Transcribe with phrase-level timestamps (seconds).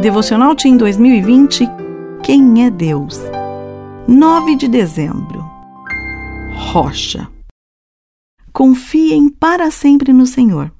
[0.00, 1.64] Devocional Team 2020
[2.22, 3.18] Quem é Deus?
[4.06, 5.40] 9 de dezembro.
[6.54, 7.28] Rocha.
[8.52, 10.72] Confiem para sempre no Senhor,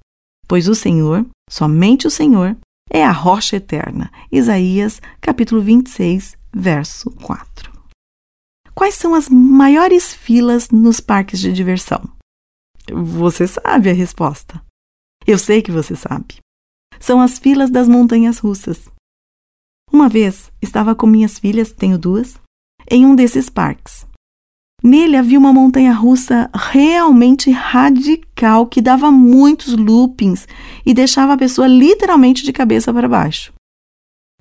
[0.46, 2.56] pois o Senhor, somente o Senhor,
[2.88, 4.08] é a rocha eterna.
[4.30, 7.72] Isaías, capítulo 26, verso 4.
[8.72, 12.08] Quais são as maiores filas nos parques de diversão?
[12.88, 14.62] Você sabe a resposta.
[15.26, 16.36] Eu sei que você sabe.
[17.00, 18.88] São as filas das montanhas russas.
[19.92, 22.38] Uma vez estava com minhas filhas, tenho duas,
[22.90, 24.06] em um desses parques.
[24.82, 30.46] Nele havia uma montanha russa realmente radical que dava muitos loopings
[30.86, 33.52] e deixava a pessoa literalmente de cabeça para baixo.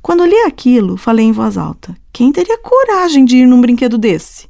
[0.02, 4.47] Quando li aquilo, falei em voz alta: quem teria coragem de ir num brinquedo desse?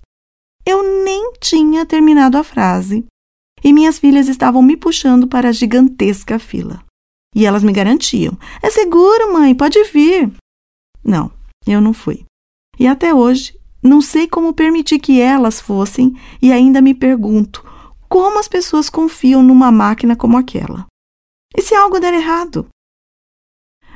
[0.65, 3.05] Eu nem tinha terminado a frase
[3.63, 6.83] e minhas filhas estavam me puxando para a gigantesca fila.
[7.33, 10.31] E elas me garantiam: é seguro, mãe, pode vir.
[11.07, 11.31] Não,
[11.65, 12.25] eu não fui.
[12.77, 17.65] E até hoje não sei como permitir que elas fossem e ainda me pergunto
[18.09, 20.85] como as pessoas confiam numa máquina como aquela.
[21.55, 22.67] E se algo der errado?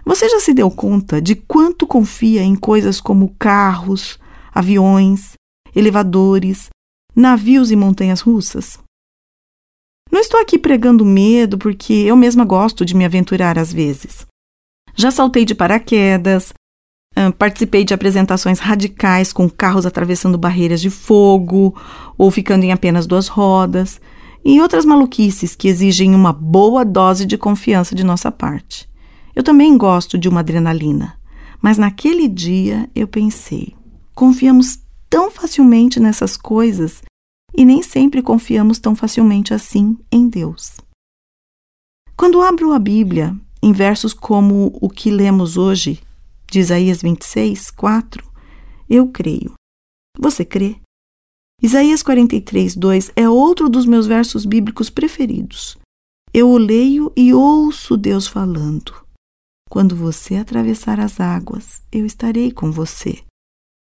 [0.05, 4.17] Você já se deu conta de quanto confia em coisas como carros,
[4.53, 5.33] aviões,
[5.75, 6.69] elevadores,
[7.15, 8.79] navios e montanhas russas?
[10.11, 14.25] Não estou aqui pregando medo porque eu mesma gosto de me aventurar às vezes.
[14.95, 16.53] Já saltei de paraquedas,
[17.37, 21.75] participei de apresentações radicais com carros atravessando barreiras de fogo
[22.17, 23.99] ou ficando em apenas duas rodas
[24.43, 28.89] e outras maluquices que exigem uma boa dose de confiança de nossa parte.
[29.35, 31.17] Eu também gosto de uma adrenalina,
[31.61, 33.75] mas naquele dia eu pensei:
[34.15, 37.01] confiamos tão facilmente nessas coisas
[37.55, 40.77] e nem sempre confiamos tão facilmente assim em Deus.
[42.15, 46.01] Quando abro a Bíblia, em versos como o que lemos hoje,
[46.51, 48.29] de Isaías 26, 4,
[48.89, 49.53] eu creio.
[50.19, 50.75] Você crê?
[51.63, 55.77] Isaías 43, 2 é outro dos meus versos bíblicos preferidos.
[56.33, 58.93] Eu o leio e ouço Deus falando.
[59.69, 63.23] Quando você atravessar as águas, eu estarei com você.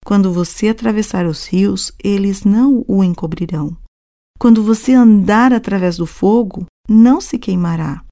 [0.04, 3.78] Quando você atravessar os rios, eles não o encobrirão.
[4.40, 8.04] Quando você andar através do fogo, não se queimará.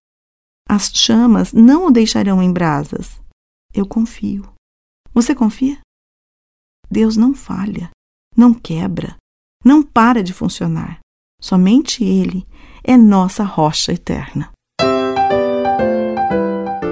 [0.69, 3.22] As chamas não o deixarão em brasas
[3.73, 4.53] eu confio.
[5.13, 5.79] Você confia?
[6.89, 7.89] Deus não falha,
[8.35, 9.16] não quebra,
[9.66, 11.00] não para de funcionar.
[11.41, 12.45] Somente Ele
[12.83, 14.51] é nossa rocha eterna.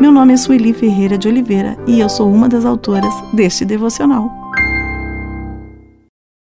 [0.01, 4.40] Meu nome é Sueli Ferreira de Oliveira e eu sou uma das autoras deste devocional.